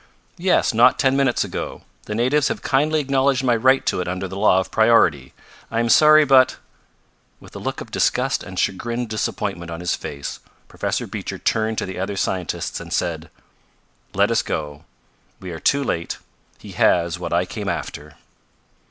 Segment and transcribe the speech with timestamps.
[0.39, 1.83] "Yes, not ten minutes ago.
[2.05, 5.31] The natives have kindly acknowledged my right to it under the law of priority.
[5.69, 6.57] I am sorry but"
[7.39, 11.85] With a look of disgust and chagrined disappointment on his face, Professor Beecher turned to
[11.85, 13.29] the other scientists and said:
[14.15, 14.85] "Let us go.
[15.39, 16.17] We are too late.
[16.57, 18.15] He has what I came after."